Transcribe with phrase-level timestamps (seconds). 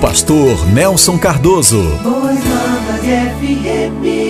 [0.00, 1.82] pastor Nelson Cardoso.
[2.02, 4.28] Boas Novas FM.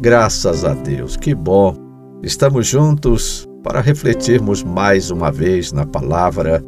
[0.00, 1.74] Graças a Deus, que bom.
[2.22, 6.64] Estamos juntos para refletirmos mais uma vez na palavra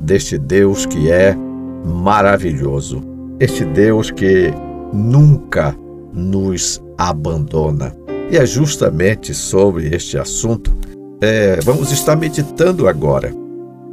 [0.00, 1.36] deste Deus que é
[1.84, 3.02] maravilhoso.
[3.40, 4.52] Este Deus que
[4.92, 5.76] nunca
[6.12, 8.03] nos abandona.
[8.34, 10.76] E é justamente sobre este assunto
[11.20, 13.32] é, vamos estar meditando agora.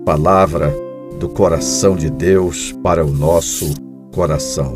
[0.04, 0.74] Palavra
[1.20, 3.72] do coração de Deus para o nosso
[4.12, 4.74] coração.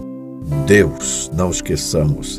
[0.67, 2.37] Deus, não esqueçamos,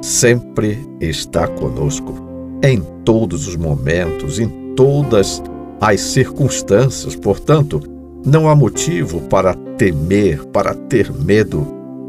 [0.00, 2.14] sempre está conosco,
[2.62, 5.42] em todos os momentos, em todas
[5.80, 7.16] as circunstâncias.
[7.16, 7.82] Portanto,
[8.24, 11.66] não há motivo para temer, para ter medo,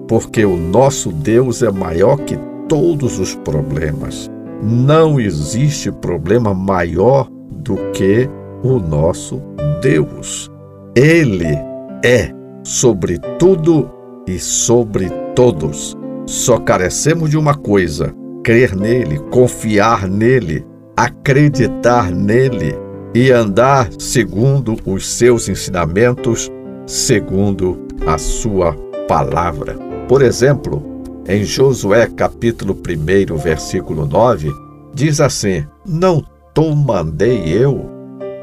[0.08, 4.30] porque o nosso Deus é maior que todos os problemas.
[4.62, 8.30] Não existe problema maior do que
[8.64, 9.42] o nosso
[9.82, 10.52] Deus.
[10.96, 11.58] Ele
[12.04, 12.32] é
[12.64, 13.90] sobre tudo
[14.28, 15.98] e sobre todos.
[16.26, 20.66] Só carecemos de uma coisa: crer nele, confiar nele,
[20.96, 22.76] acreditar nele
[23.16, 26.50] e andar segundo os seus ensinamentos,
[26.86, 28.76] segundo a sua
[29.08, 29.78] palavra.
[30.08, 30.98] Por exemplo,
[31.30, 34.52] em Josué capítulo 1, versículo 9,
[34.95, 36.22] diz assim: Não
[36.55, 37.88] te mandei eu,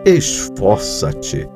[0.06, 1.48] esforça-te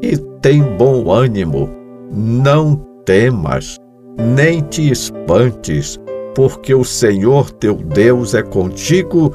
[0.00, 1.68] e tem bom ânimo,
[2.10, 3.76] não temas,
[4.16, 6.00] nem te espantes,
[6.34, 9.34] porque o Senhor teu Deus é contigo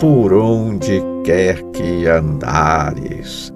[0.00, 3.52] por onde quer que andares.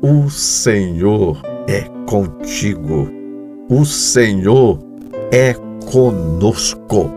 [0.00, 3.10] O Senhor é contigo,
[3.68, 4.78] o Senhor
[5.32, 5.54] é
[5.92, 7.10] conosco.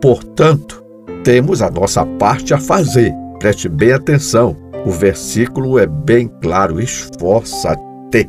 [0.00, 0.84] Portanto,
[1.24, 3.12] temos a nossa parte a fazer.
[3.40, 4.56] Preste bem atenção.
[4.86, 8.28] O versículo é bem claro: esforça-te.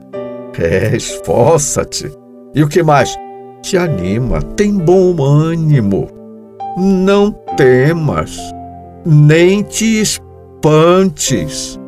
[0.58, 2.12] É, esforça-te.
[2.56, 3.16] E o que mais?
[3.62, 6.08] Te anima, tem bom ânimo.
[6.78, 8.38] Não temas,
[9.06, 11.80] nem te espantes.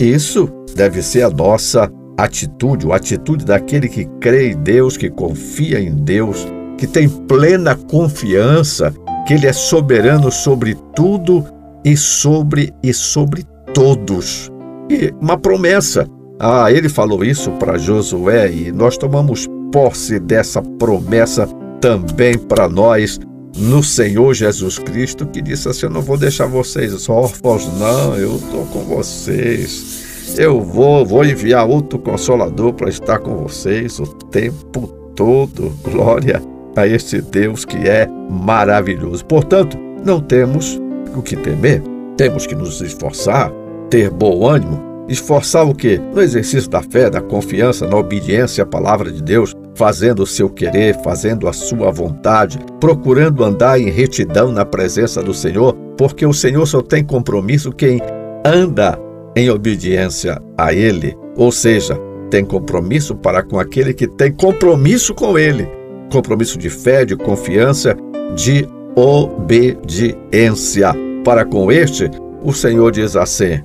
[0.00, 5.80] Isso deve ser a nossa atitude, a atitude daquele que crê em Deus, que confia
[5.80, 6.46] em Deus,
[6.78, 8.92] que tem plena confiança
[9.26, 11.44] que Ele é soberano sobre tudo
[11.84, 14.50] e sobre e sobre todos.
[14.90, 16.06] E uma promessa.
[16.38, 21.46] Ah, ele falou isso para Josué e nós tomamos posse dessa promessa
[21.80, 23.20] também para nós
[23.56, 28.36] no Senhor Jesus Cristo, que disse assim: Eu não vou deixar vocês órfãos, não, eu
[28.36, 30.34] estou com vocês.
[30.36, 35.72] Eu vou, vou enviar outro consolador para estar com vocês o tempo todo.
[35.84, 36.42] Glória
[36.76, 39.24] a este Deus que é maravilhoso.
[39.24, 40.80] Portanto, não temos
[41.16, 41.82] o que temer,
[42.16, 43.52] temos que nos esforçar,
[43.90, 44.94] ter bom ânimo.
[45.06, 46.00] Esforçar o quê?
[46.14, 50.48] No exercício da fé, da confiança, na obediência à palavra de Deus, fazendo o seu
[50.48, 56.32] querer, fazendo a sua vontade, procurando andar em retidão na presença do Senhor, porque o
[56.32, 58.00] Senhor só tem compromisso quem
[58.46, 58.98] anda
[59.36, 61.98] em obediência a Ele, ou seja,
[62.30, 65.68] tem compromisso para com aquele que tem compromisso com Ele
[66.14, 67.96] compromisso de fé, de confiança,
[68.36, 70.92] de obediência.
[71.24, 72.08] Para com este,
[72.40, 73.60] o Senhor diz assim: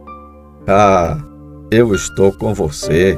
[0.67, 1.17] Ah,
[1.69, 3.15] eu estou com você,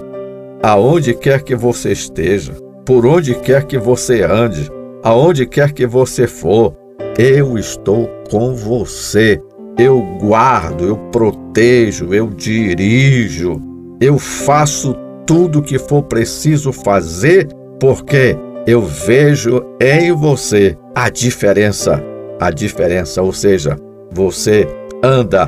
[0.62, 2.54] aonde quer que você esteja,
[2.86, 4.70] por onde quer que você ande,
[5.02, 6.76] aonde quer que você for,
[7.18, 9.42] eu estou com você.
[9.80, 13.62] Eu guardo, eu protejo, eu dirijo,
[14.02, 14.94] eu faço
[15.26, 17.48] tudo o que for preciso fazer,
[17.80, 18.36] porque
[18.66, 22.02] eu vejo em você a diferença.
[22.40, 23.78] A diferença, ou seja,
[24.12, 24.68] você
[25.04, 25.48] anda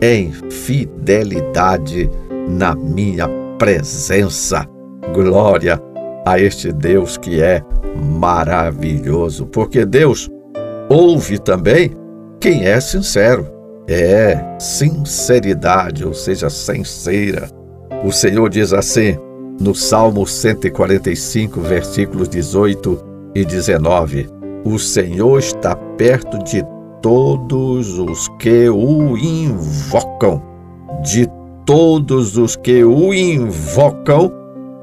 [0.00, 2.10] em fidelidade
[2.48, 3.28] na minha
[3.58, 4.66] presença.
[5.14, 5.80] Glória
[6.26, 7.62] a este Deus que é
[8.18, 10.28] maravilhoso, porque Deus
[10.88, 11.92] ouve também
[12.40, 13.46] quem é sincero.
[13.88, 17.48] É sinceridade, ou seja, sincera.
[18.04, 19.16] O Senhor diz assim:
[19.62, 22.98] no Salmo 145, versículos 18
[23.34, 24.28] e 19.
[24.64, 26.64] O Senhor está perto de
[27.00, 30.42] todos os que o invocam,
[31.02, 31.28] de
[31.64, 34.32] todos os que o invocam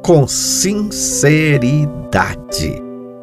[0.04, 1.90] com sinceridade.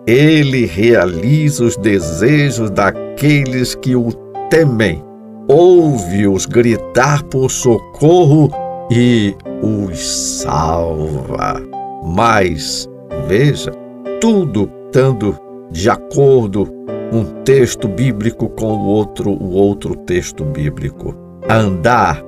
[0.06, 4.12] Ele realiza os desejos daqueles que o
[4.50, 5.02] temem,
[5.48, 11.62] ouve-os gritar por socorro e os salva.
[12.04, 12.88] Mas,
[13.26, 13.72] veja,
[14.20, 15.36] tudo estando
[15.70, 16.68] de acordo
[17.12, 21.14] um texto bíblico com o outro, o outro texto bíblico.
[21.48, 22.20] andar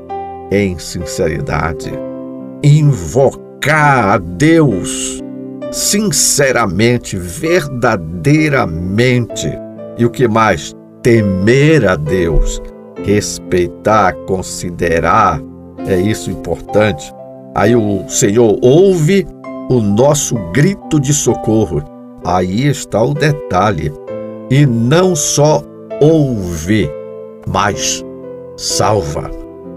[0.52, 1.90] em sinceridade,
[2.62, 5.20] invocar a Deus
[5.70, 9.48] sinceramente, verdadeiramente.
[9.98, 10.74] E o que mais?
[11.02, 12.60] Temer a Deus,
[13.04, 15.40] respeitar, considerar,
[15.88, 17.12] é isso importante.
[17.54, 19.26] Aí o Senhor ouve
[19.70, 21.82] o nosso grito de socorro.
[22.24, 23.92] Aí está o detalhe.
[24.50, 25.62] E não só
[26.00, 26.90] ouve,
[27.46, 28.04] mas
[28.56, 29.30] salva,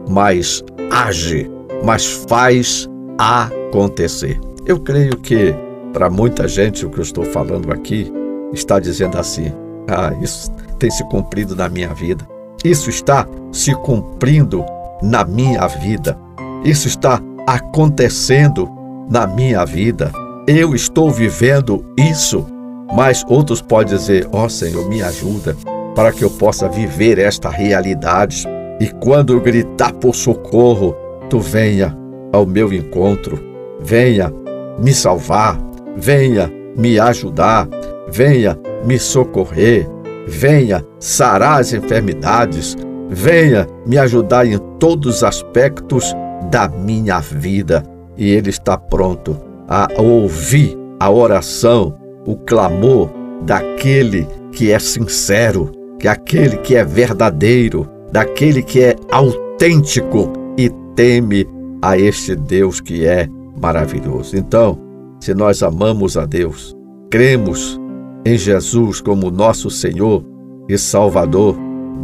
[0.09, 1.49] mas age,
[1.83, 4.39] mas faz acontecer.
[4.65, 5.55] Eu creio que
[5.93, 8.11] para muita gente o que eu estou falando aqui
[8.53, 9.51] está dizendo assim:
[9.87, 12.27] ah, isso tem se cumprido na minha vida.
[12.63, 14.63] Isso está se cumprindo
[15.01, 16.17] na minha vida.
[16.63, 18.69] Isso está acontecendo
[19.09, 20.11] na minha vida.
[20.47, 22.45] Eu estou vivendo isso.
[22.93, 25.55] Mas outros podem dizer: Ó oh, Senhor, me ajuda
[25.95, 28.45] para que eu possa viver esta realidade.
[28.79, 30.95] E quando eu gritar por socorro,
[31.29, 31.95] tu venha
[32.33, 33.39] ao meu encontro,
[33.79, 34.33] venha
[34.79, 35.59] me salvar,
[35.95, 37.67] venha me ajudar,
[38.09, 39.87] venha me socorrer,
[40.27, 42.75] venha sarar as enfermidades,
[43.11, 46.15] venha me ajudar em todos os aspectos
[46.49, 47.83] da minha vida.
[48.17, 49.37] E Ele está pronto
[49.67, 53.09] a ouvir a oração, o clamor
[53.43, 60.69] daquele que é sincero, que é aquele que é verdadeiro, daquele que é autêntico e
[60.95, 61.45] teme
[61.81, 63.27] a este Deus que é
[63.61, 64.37] maravilhoso.
[64.37, 64.77] Então,
[65.19, 66.75] se nós amamos a Deus,
[67.09, 67.79] cremos
[68.25, 70.23] em Jesus como nosso Senhor
[70.69, 71.57] e Salvador,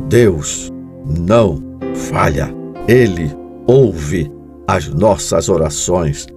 [0.10, 0.72] Deus
[1.08, 1.62] não
[1.94, 2.54] falha.
[2.88, 3.32] Ele
[3.66, 4.32] ouve
[4.68, 6.28] as nossas orações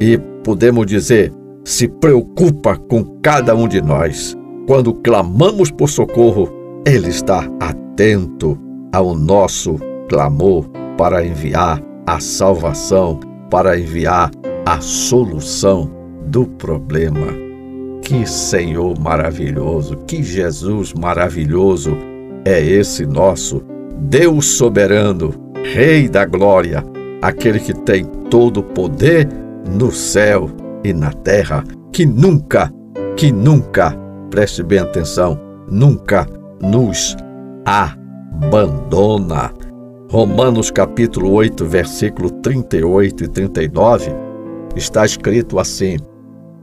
[0.00, 1.32] e podemos dizer,
[1.64, 4.36] se preocupa com cada um de nós.
[4.66, 6.50] Quando clamamos por socorro,
[6.86, 8.58] Ele está atento
[8.92, 9.76] ao nosso
[10.08, 13.20] clamor para enviar a salvação,
[13.50, 14.30] para enviar
[14.66, 15.90] a solução
[16.26, 17.26] do problema.
[18.02, 21.96] Que Senhor maravilhoso, que Jesus maravilhoso
[22.44, 23.62] é esse nosso
[24.00, 25.34] Deus soberano,
[25.64, 26.84] Rei da glória,
[27.20, 29.28] aquele que tem todo o poder
[29.68, 30.48] no céu
[30.84, 32.72] e na terra, que nunca,
[33.16, 33.94] que nunca,
[34.30, 36.26] preste bem atenção, nunca
[36.62, 37.16] nos
[37.66, 39.52] abandona.
[40.10, 44.10] Romanos capítulo 8, versículo 38 e 39,
[44.74, 45.98] está escrito assim: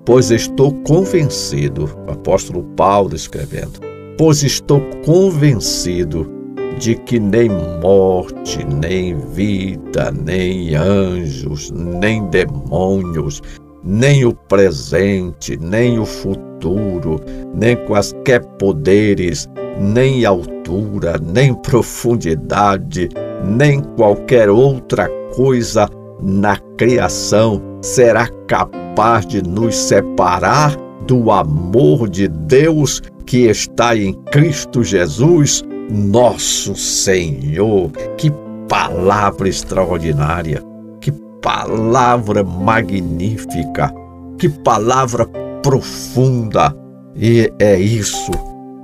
[0.04, 3.82] Pois estou convencido, o apóstolo Paulo escrevendo,
[4.18, 6.35] pois estou convencido
[6.80, 7.50] de que nem
[7.82, 13.42] morte, nem vida, nem anjos, nem demônios,
[13.84, 17.20] nem o presente, nem o futuro,
[17.54, 19.48] nem quaisquer poderes,
[19.80, 23.10] nem altura, nem profundidade,
[23.44, 25.88] nem qualquer outra coisa
[26.22, 30.76] na criação será capaz de nos separar
[31.06, 37.92] do amor de Deus que está em Cristo Jesus, nosso Senhor.
[38.18, 38.32] Que
[38.68, 40.62] palavra extraordinária,
[41.00, 41.12] que
[41.42, 43.94] palavra magnífica,
[44.38, 45.26] que palavra
[45.62, 46.76] profunda.
[47.16, 48.32] E é isso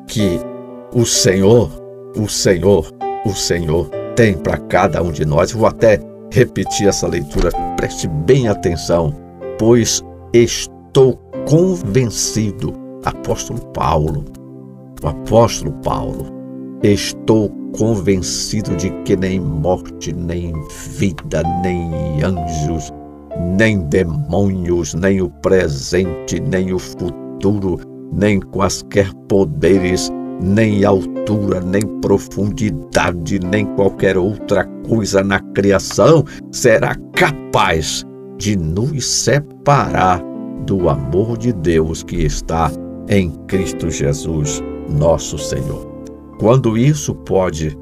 [0.07, 0.39] que
[0.93, 1.69] o Senhor,
[2.15, 2.91] o Senhor,
[3.25, 5.51] o Senhor tem para cada um de nós.
[5.51, 5.99] vou até
[6.31, 9.13] repetir essa leitura, preste bem atenção,
[9.57, 10.01] pois
[10.33, 12.73] estou convencido,
[13.03, 14.25] apóstolo Paulo,
[15.03, 16.40] o apóstolo Paulo,
[16.83, 20.51] Estou convencido de que nem morte, nem
[20.97, 22.91] vida, nem anjos,
[23.55, 27.79] nem demônios, nem o presente, nem o futuro,
[28.11, 30.09] nem quaisquer poderes,
[30.41, 38.03] nem altura, nem profundidade, nem qualquer outra coisa na criação será capaz
[38.39, 40.19] de nos separar
[40.65, 42.71] do amor de Deus que está
[43.07, 45.90] em Cristo Jesus, nosso Senhor.
[46.41, 47.77] Quando isso pode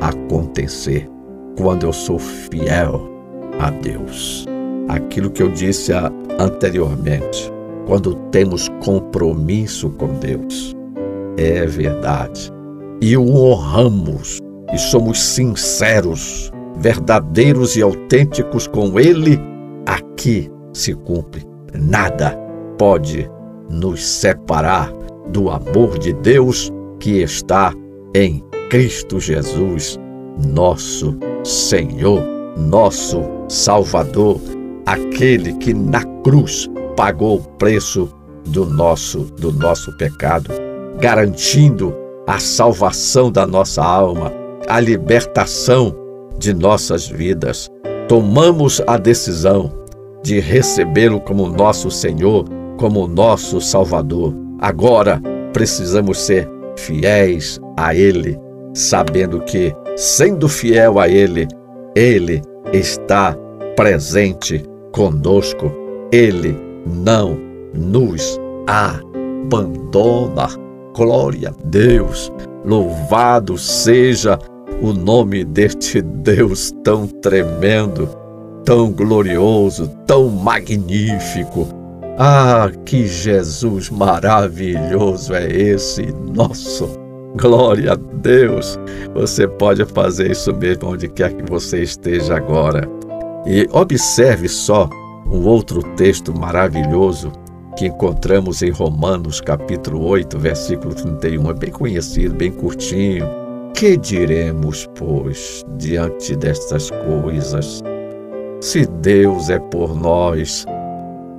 [0.00, 1.10] acontecer?
[1.58, 3.02] Quando eu sou fiel
[3.58, 4.46] a Deus.
[4.86, 5.90] Aquilo que eu disse
[6.38, 7.52] anteriormente,
[7.84, 10.72] quando temos compromisso com Deus.
[11.36, 12.52] É verdade.
[13.02, 14.38] E o honramos
[14.72, 19.36] e somos sinceros, verdadeiros e autênticos com Ele,
[19.84, 21.42] aqui se cumpre.
[21.74, 22.38] Nada
[22.78, 23.28] pode
[23.68, 24.92] nos separar
[25.32, 26.70] do amor de Deus
[27.00, 27.74] que está
[28.16, 30.00] em Cristo Jesus,
[30.54, 32.24] nosso Senhor,
[32.56, 34.40] nosso Salvador,
[34.86, 38.08] aquele que na cruz pagou o preço
[38.46, 40.50] do nosso do nosso pecado,
[40.98, 41.94] garantindo
[42.26, 44.32] a salvação da nossa alma,
[44.66, 45.94] a libertação
[46.38, 47.68] de nossas vidas.
[48.08, 49.70] Tomamos a decisão
[50.22, 52.46] de recebê-lo como nosso Senhor,
[52.78, 54.34] como nosso Salvador.
[54.58, 55.20] Agora
[55.52, 58.38] precisamos ser fiéis a Ele,
[58.74, 61.46] sabendo que, sendo fiel a Ele,
[61.94, 62.42] Ele
[62.72, 63.36] está
[63.76, 65.70] presente conosco.
[66.12, 66.56] Ele
[66.86, 67.38] não
[67.74, 70.48] nos abandona.
[70.94, 72.32] Glória a Deus.
[72.64, 74.38] Louvado seja
[74.80, 78.08] o nome deste Deus tão tremendo,
[78.64, 81.68] tão glorioso, tão magnífico.
[82.18, 86.88] Ah, que Jesus maravilhoso é esse nosso!
[87.36, 88.78] Glória a Deus!
[89.12, 92.88] Você pode fazer isso mesmo onde quer que você esteja agora.
[93.46, 94.88] E observe só
[95.30, 97.30] um outro texto maravilhoso
[97.76, 101.50] que encontramos em Romanos capítulo 8, versículo 31.
[101.50, 103.28] É bem conhecido, bem curtinho.
[103.74, 107.82] Que diremos, pois, diante destas coisas?
[108.62, 110.64] Se Deus é por nós,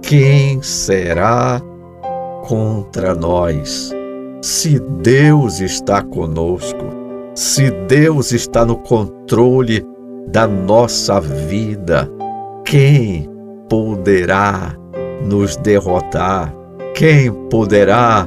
[0.08, 1.62] quem será
[2.48, 3.92] contra nós?
[4.42, 6.80] Se Deus está conosco,
[7.36, 9.86] se Deus está no controle
[10.30, 12.10] da nossa vida,
[12.64, 13.30] quem
[13.70, 14.74] poderá
[15.26, 16.56] nos derrotar?
[16.94, 18.26] Quem poderá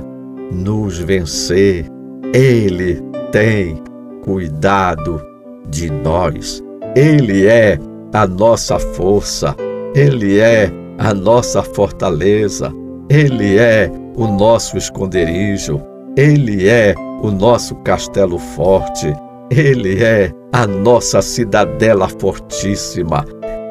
[0.52, 1.86] nos vencer?
[2.34, 3.00] Ele
[3.32, 3.82] tem
[4.22, 5.18] cuidado
[5.66, 6.62] de nós.
[6.94, 7.78] Ele é
[8.12, 9.56] a nossa força.
[9.94, 10.70] Ele é
[11.00, 12.72] a nossa fortaleza.
[13.08, 15.80] Ele é o nosso esconderijo.
[16.16, 19.12] Ele é o nosso castelo forte.
[19.50, 23.24] Ele é a nossa cidadela fortíssima.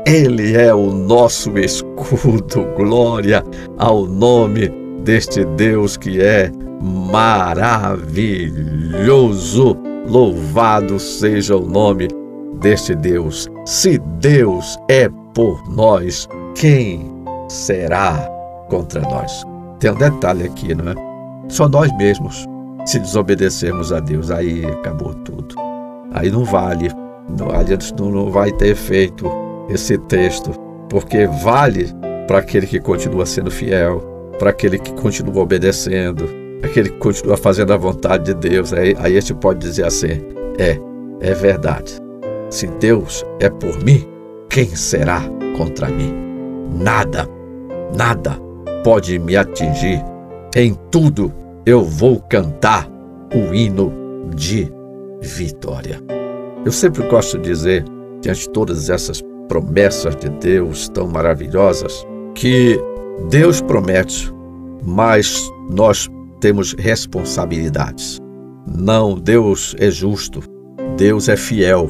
[0.08, 2.66] Ele é o nosso escudo.
[2.76, 3.44] Glória
[3.78, 4.70] ao nome
[5.04, 8.18] deste Deus que é maravilhoso.
[10.08, 12.08] Louvado seja o nome
[12.60, 13.48] deste Deus.
[13.66, 17.19] Se Deus é por nós, quem
[17.50, 18.30] será
[18.70, 19.44] contra nós?
[19.80, 20.96] Tem um detalhe aqui, não é?
[21.50, 22.46] Só nós mesmos.
[22.86, 25.56] Se desobedecermos a Deus, aí acabou tudo.
[26.14, 26.90] Aí não vale,
[27.38, 29.30] não, vale, não vai ter efeito
[29.70, 30.52] esse texto,
[30.90, 31.94] porque vale
[32.28, 34.00] para aquele que continua sendo fiel,
[34.40, 36.30] para aquele que continua obedecendo,
[36.64, 38.74] aquele que continua fazendo a vontade de Deus.
[38.74, 40.24] Aí, aí gente pode dizer assim:
[40.58, 40.80] é,
[41.22, 41.98] é verdade.
[42.50, 44.08] Se Deus é por mim,
[44.50, 45.22] quem será
[45.56, 46.14] contra mim?
[46.72, 47.28] Nada,
[47.96, 48.38] nada
[48.84, 50.04] pode me atingir.
[50.56, 51.32] Em tudo
[51.66, 52.90] eu vou cantar
[53.34, 53.92] o hino
[54.36, 54.72] de
[55.22, 56.02] vitória.
[56.66, 57.86] Eu sempre gosto de dizer,
[58.22, 62.06] diante de todas essas promessas de Deus tão maravilhosas,
[62.36, 62.80] que
[63.30, 64.32] Deus promete,
[64.84, 68.20] mas nós temos responsabilidades.
[68.68, 70.42] Não, Deus é justo,
[70.98, 71.90] Deus é fiel.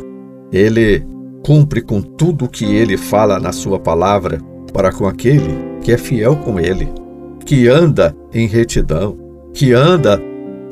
[0.52, 1.06] Ele
[1.46, 4.40] cumpre com tudo o que ele fala na sua palavra
[4.74, 6.88] para com aquele que é fiel com ele,
[7.46, 9.18] que anda em retidão,
[9.54, 10.22] que anda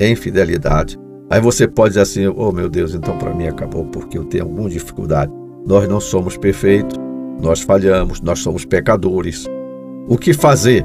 [0.00, 0.98] em fidelidade.
[1.30, 4.44] Aí você pode dizer assim: "Oh, meu Deus, então para mim acabou porque eu tenho
[4.44, 5.32] alguma dificuldade".
[5.66, 6.96] Nós não somos perfeitos,
[7.40, 9.46] nós falhamos, nós somos pecadores.
[10.08, 10.84] O que fazer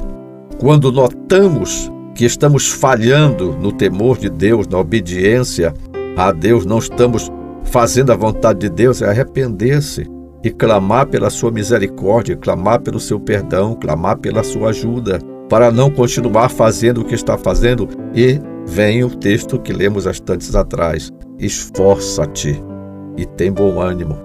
[0.60, 5.74] quando notamos que estamos falhando no temor de Deus, na obediência
[6.16, 7.32] a Deus, não estamos
[7.64, 10.08] fazendo a vontade de Deus, é arrepender-se
[10.44, 15.20] e clamar pela sua misericórdia, clamar pelo seu perdão, clamar pela sua ajuda,
[15.50, 17.88] para não continuar fazendo o que está fazendo.
[18.14, 22.62] E vem o texto que lemos instantes atrás: esforça-te
[23.18, 24.18] e tem bom ânimo,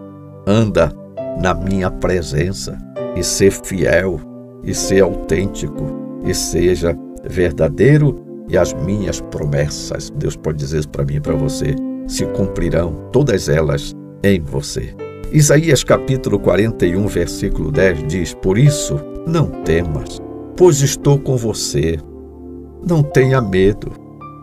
[0.46, 0.92] anda
[1.40, 2.76] na minha presença
[3.14, 4.20] e ser fiel
[4.64, 5.84] e ser autêntico
[6.25, 11.76] e seja verdadeiro e as minhas promessas, Deus pode dizer para mim e para você,
[12.06, 13.94] se cumprirão todas elas
[14.25, 14.94] em você.
[15.30, 20.18] Isaías capítulo 41, versículo 10 diz: Por isso, não temas,
[20.56, 21.99] pois estou com você.
[22.88, 23.92] Não tenha medo,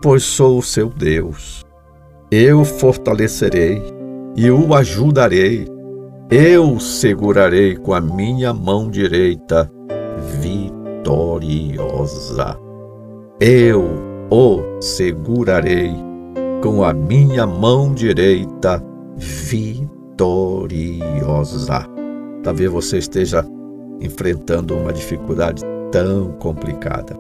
[0.02, 1.66] pois sou o seu Deus.
[2.30, 3.82] Eu fortalecerei
[4.36, 5.66] e o ajudarei.
[6.30, 9.72] Eu segurarei com a minha mão direita
[10.42, 11.80] vitoriosa.
[13.40, 13.86] Eu
[14.30, 15.96] o segurarei
[16.62, 18.84] com a minha mão direita
[19.18, 19.95] vitoriosa.
[22.44, 23.46] Talvez você esteja
[24.00, 27.18] enfrentando uma dificuldade tão complicada,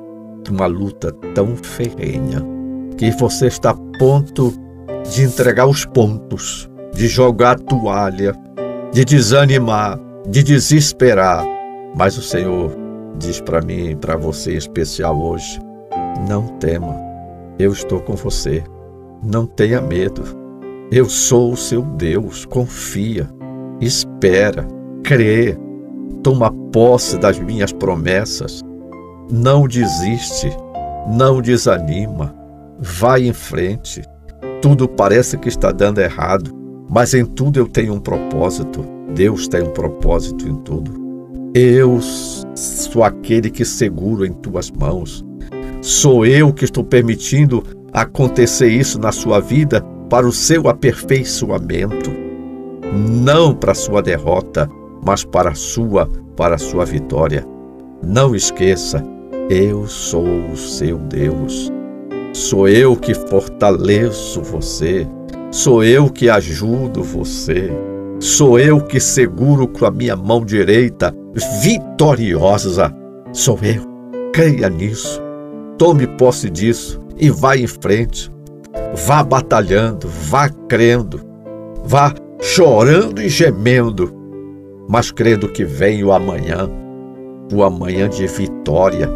[0.49, 2.41] uma luta tão ferrenha,
[2.97, 4.53] que você está a ponto
[5.11, 8.33] de entregar os pontos, de jogar a toalha,
[8.91, 11.45] de desanimar, de desesperar.
[11.95, 12.71] Mas o Senhor
[13.17, 15.59] diz para mim e para você em especial hoje:
[16.27, 16.95] não tema,
[17.57, 18.63] eu estou com você.
[19.23, 20.44] Não tenha medo.
[20.91, 23.27] Eu sou o seu Deus, confia.
[23.81, 24.65] espera,
[25.03, 25.57] crê,
[26.21, 28.61] toma posse das minhas promessas.
[29.29, 30.55] Não desiste,
[31.11, 32.35] não desanima,
[32.79, 34.03] vai em frente.
[34.61, 36.51] Tudo parece que está dando errado,
[36.87, 38.85] mas em tudo eu tenho um propósito.
[39.15, 41.03] Deus tem um propósito em tudo.
[41.55, 41.99] Eu
[42.53, 45.25] sou aquele que seguro em tuas mãos.
[45.81, 52.11] Sou eu que estou permitindo acontecer isso na sua vida para o seu aperfeiçoamento,
[52.93, 54.69] não para a sua derrota,
[55.05, 57.45] mas para a sua, para a sua vitória.
[58.03, 59.03] Não esqueça,
[59.49, 61.71] eu sou o seu Deus.
[62.33, 65.07] Sou eu que fortaleço você.
[65.51, 67.71] Sou eu que ajudo você.
[68.19, 71.15] Sou eu que seguro com a minha mão direita
[71.61, 72.93] vitoriosa.
[73.31, 73.83] Sou eu.
[74.33, 75.21] Creia nisso.
[75.77, 78.34] Tome posse disso e vá em frente.
[78.95, 81.19] Vá batalhando, vá crendo,
[81.83, 84.11] vá chorando e gemendo,
[84.87, 86.69] mas crendo que vem o amanhã,
[87.53, 89.09] o amanhã de vitória,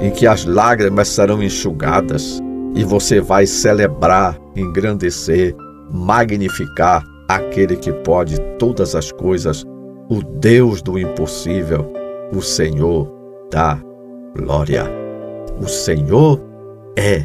[0.00, 2.40] em que as lágrimas serão enxugadas
[2.74, 5.56] e você vai celebrar, engrandecer,
[5.90, 9.64] magnificar aquele que pode todas as coisas,
[10.08, 11.92] o Deus do impossível,
[12.32, 13.10] o Senhor
[13.50, 13.78] da
[14.36, 14.84] glória.
[15.60, 16.40] O Senhor
[16.96, 17.24] é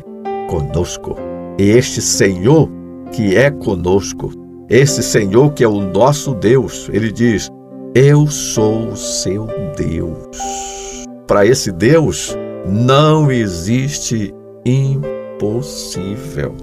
[0.49, 1.24] conosco.
[1.57, 2.69] E este Senhor
[3.11, 4.29] que é conosco,
[4.69, 7.49] esse Senhor que é o nosso Deus, ele diz:
[7.93, 9.47] Eu sou o seu
[9.77, 11.05] Deus.
[11.25, 12.35] Para esse Deus
[12.67, 14.33] não existe
[14.65, 16.53] impossível.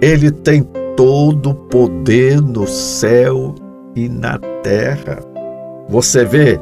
[0.00, 0.62] Ele tem
[0.96, 3.54] todo o poder no céu
[3.94, 5.18] e na terra.
[5.90, 6.58] Você vê,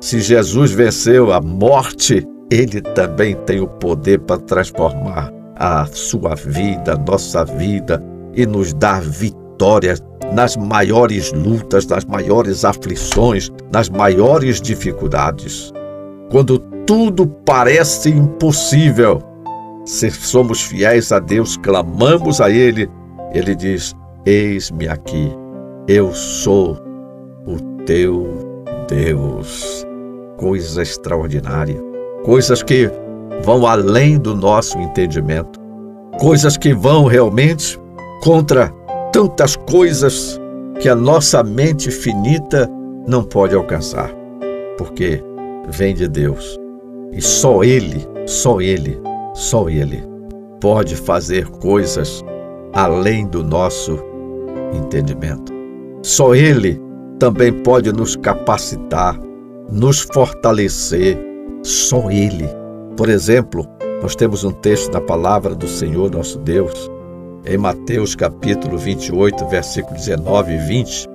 [0.00, 6.94] se Jesus venceu a morte, ele também tem o poder para transformar a sua vida,
[6.94, 8.02] a nossa vida
[8.34, 15.72] e nos dar vitórias nas maiores lutas, nas maiores aflições, nas maiores dificuldades.
[16.30, 19.22] Quando tudo parece impossível,
[19.84, 22.88] se somos fiéis a Deus, clamamos a Ele,
[23.32, 23.94] Ele diz:
[24.26, 25.32] Eis-me aqui,
[25.88, 26.78] eu sou
[27.46, 28.28] o teu
[28.88, 29.86] Deus.
[30.36, 31.80] Coisa extraordinária,
[32.24, 32.90] coisas que
[33.42, 35.57] vão além do nosso entendimento,
[36.18, 37.78] coisas que vão realmente
[38.22, 38.72] contra
[39.12, 40.38] tantas coisas
[40.80, 42.68] que a nossa mente finita
[43.06, 44.10] não pode alcançar,
[44.76, 45.22] porque
[45.68, 46.58] vem de Deus.
[47.12, 49.00] E só Ele, só Ele,
[49.34, 50.02] só Ele
[50.60, 52.24] pode fazer coisas
[52.74, 53.98] além do nosso
[54.74, 55.52] entendimento.
[56.02, 56.80] Só Ele
[57.18, 59.18] também pode nos capacitar,
[59.70, 61.18] nos fortalecer.
[61.62, 62.48] Só Ele
[62.98, 63.64] por exemplo,
[64.02, 66.90] nós temos um texto da palavra do Senhor nosso Deus,
[67.44, 71.08] em Mateus capítulo 28, versículo 19 e 20,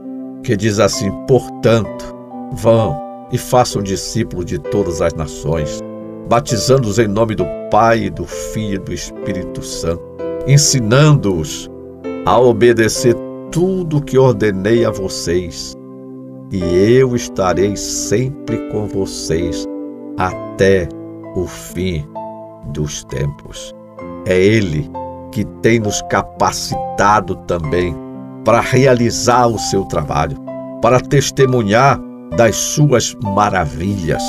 [0.43, 2.13] que diz assim: Portanto,
[2.53, 5.79] vão e façam discípulos de todas as nações,
[6.27, 10.03] batizando-os em nome do Pai, do Filho e do Espírito Santo,
[10.45, 11.69] ensinando-os
[12.25, 13.15] a obedecer
[13.49, 15.73] tudo o que ordenei a vocês,
[16.51, 16.61] e
[16.97, 19.65] eu estarei sempre com vocês
[20.17, 20.89] até
[21.35, 22.05] o fim
[22.65, 23.73] dos tempos.
[24.25, 24.89] É Ele
[25.31, 27.95] que tem nos capacitado também
[28.45, 30.37] para realizar o seu trabalho,
[30.81, 31.99] para testemunhar
[32.35, 34.21] das suas maravilhas.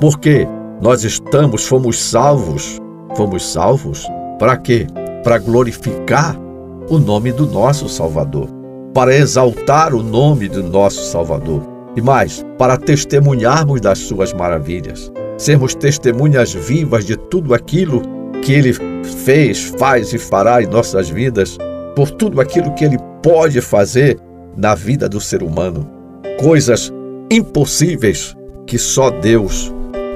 [0.00, 0.46] Porque
[0.80, 2.78] nós estamos, fomos salvos,
[3.16, 4.06] fomos salvos
[4.38, 4.86] para quê?
[5.22, 6.36] Para glorificar
[6.88, 8.48] o nome do nosso Salvador,
[8.94, 11.62] para exaltar o nome do nosso Salvador
[11.96, 18.02] e mais, para testemunharmos das suas maravilhas sermos testemunhas vivas de tudo aquilo
[18.42, 18.74] que Ele
[19.24, 21.56] fez, faz e fará em nossas vidas,
[21.96, 24.18] por tudo aquilo que Ele pode fazer
[24.56, 25.88] na vida do ser humano.
[26.40, 26.92] Coisas
[27.30, 29.72] impossíveis que só Deus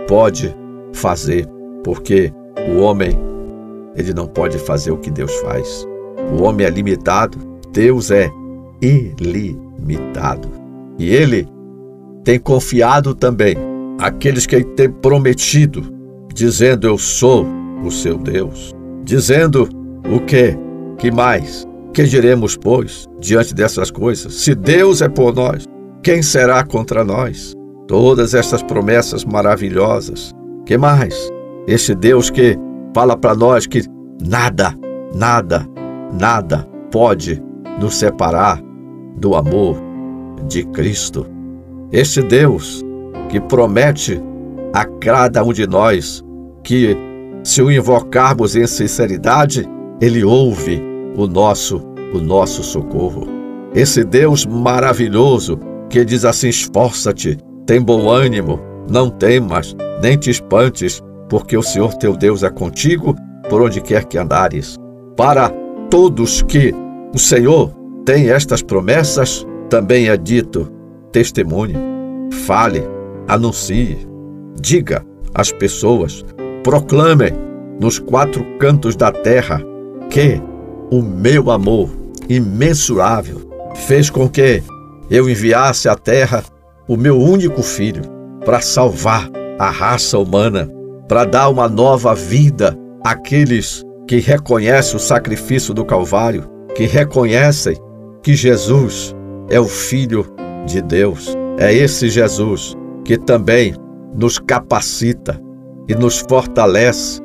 [0.07, 0.55] pode
[0.93, 1.47] fazer,
[1.83, 2.33] porque
[2.75, 3.19] o homem
[3.95, 5.87] ele não pode fazer o que Deus faz.
[6.39, 7.39] O homem é limitado,
[7.73, 8.31] Deus é
[8.81, 10.49] ilimitado.
[10.99, 11.49] E ele
[12.25, 13.57] tem confiado também
[13.99, 15.83] aqueles que têm prometido,
[16.35, 17.47] dizendo: Eu sou
[17.85, 18.73] o seu Deus.
[19.05, 19.69] Dizendo
[20.11, 20.57] o que?
[20.99, 21.67] Que mais?
[21.93, 24.35] Que diremos, pois, diante dessas coisas?
[24.35, 25.65] Se Deus é por nós,
[26.03, 27.55] quem será contra nós?
[27.87, 30.33] Todas estas promessas maravilhosas.
[30.65, 31.31] Que mais?
[31.67, 32.57] Este Deus que
[32.95, 33.83] fala para nós que
[34.25, 34.75] nada,
[35.15, 35.67] nada,
[36.19, 37.43] nada pode
[37.81, 38.61] nos separar
[39.17, 39.77] do amor
[40.49, 41.27] de Cristo.
[41.91, 42.83] Este Deus
[43.33, 44.23] que promete
[44.75, 46.23] a cada um de nós
[46.63, 46.95] que,
[47.43, 49.67] se o invocarmos em sinceridade,
[50.03, 50.83] ele ouve
[51.17, 53.27] o nosso, o nosso socorro.
[53.75, 61.01] Esse Deus maravilhoso que diz assim: esforça-te, tem bom ânimo, não temas, nem te espantes,
[61.27, 63.17] porque o Senhor teu Deus é contigo
[63.49, 64.77] por onde quer que andares.
[65.17, 65.49] Para
[65.89, 66.75] todos que
[67.15, 67.73] o Senhor
[68.05, 70.71] tem estas promessas, também é dito:
[71.11, 71.77] testemunhe,
[72.45, 72.83] fale,
[73.29, 73.99] anuncie,
[74.61, 75.05] diga
[75.35, 76.25] às pessoas,
[76.63, 77.33] proclame
[77.81, 79.61] nos quatro cantos da terra
[80.11, 80.41] que
[80.91, 81.91] o meu amor
[82.29, 83.51] imensurável
[83.87, 84.63] fez com que
[85.11, 86.45] eu enviasse à terra
[86.87, 88.03] o meu único filho
[88.45, 90.69] para salvar a raça humana,
[91.09, 97.77] para dar uma nova vida àqueles que reconhecem o sacrifício do Calvário, que reconhecem
[98.23, 99.15] que Jesus
[99.49, 100.27] é o Filho
[100.67, 101.37] de Deus.
[101.59, 103.75] É esse Jesus que também
[104.15, 105.41] nos capacita
[105.89, 107.21] e nos fortalece,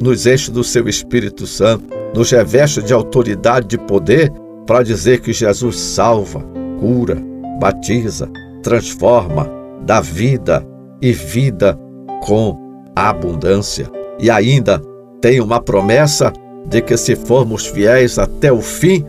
[0.00, 4.30] nos enche do seu Espírito Santo, nos reveste de autoridade, de poder
[4.66, 6.44] para dizer que Jesus salva,
[6.78, 7.16] cura,
[7.60, 8.28] batiza,
[8.62, 9.48] transforma,
[9.84, 10.66] dá vida
[11.00, 11.78] e vida
[12.24, 12.58] com
[12.94, 13.90] abundância.
[14.18, 14.80] E ainda
[15.20, 16.32] tem uma promessa
[16.66, 19.04] de que se formos fiéis até o fim,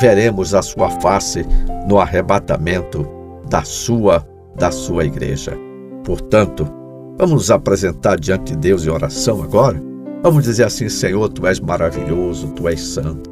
[0.00, 1.44] veremos a sua face
[1.86, 3.06] no arrebatamento
[3.48, 5.67] da sua da sua igreja.
[6.08, 6.66] Portanto,
[7.18, 9.78] vamos nos apresentar diante de Deus em oração agora.
[10.22, 13.28] Vamos dizer assim: Senhor, tu és maravilhoso, tu és santo.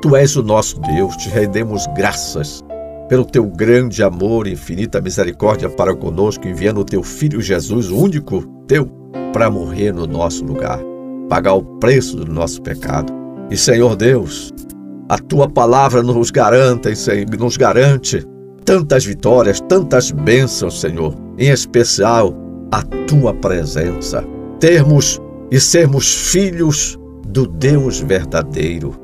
[0.00, 2.62] Tu és o nosso Deus, te rendemos graças
[3.08, 7.98] pelo teu grande amor e infinita misericórdia para conosco, enviando o teu filho Jesus, o
[7.98, 8.86] único teu,
[9.32, 10.78] para morrer no nosso lugar,
[11.28, 13.12] pagar o preço do nosso pecado.
[13.50, 14.52] E Senhor Deus,
[15.08, 16.88] a tua palavra nos garante,
[17.36, 18.24] nos garante
[18.64, 22.34] tantas vitórias, tantas bênçãos, Senhor, em especial
[22.70, 24.24] a tua presença.
[24.60, 28.94] Termos e sermos filhos do Deus verdadeiro.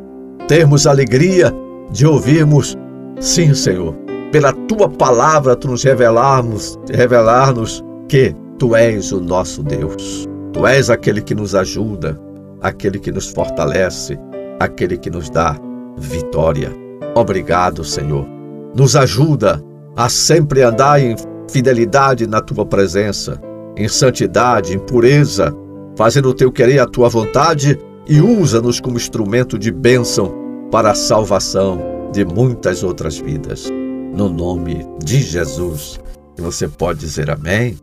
[0.46, 1.52] Termos alegria
[1.90, 2.76] de ouvirmos,
[3.20, 3.94] sim, Senhor,
[4.32, 10.26] pela tua palavra tu nos revelarmos, revelar-nos que tu és o nosso Deus.
[10.52, 12.18] Tu és aquele que nos ajuda,
[12.60, 14.18] aquele que nos fortalece,
[14.58, 15.56] aquele que nos dá
[15.98, 16.72] vitória.
[17.14, 18.26] Obrigado, Senhor.
[18.74, 19.62] Nos ajuda
[19.96, 21.16] a sempre andar em
[21.48, 23.40] fidelidade na tua presença,
[23.76, 25.54] em santidade, em pureza,
[25.96, 30.34] fazendo o teu querer a tua vontade e usa-nos como instrumento de bênção
[30.70, 31.80] para a salvação
[32.12, 33.68] de muitas outras vidas.
[34.14, 36.00] No nome de Jesus.
[36.38, 37.76] Você pode dizer amém?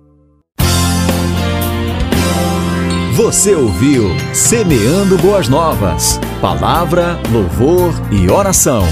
[3.16, 6.20] Você ouviu Semeando Boas Novas.
[6.42, 8.84] Palavra, louvor e oração.